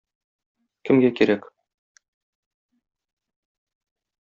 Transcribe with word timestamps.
Кемгә 0.89 1.11
кирәк? 1.19 1.45